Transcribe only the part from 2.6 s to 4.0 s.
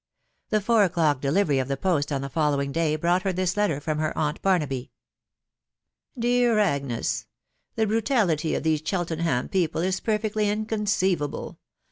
day brought her this letter from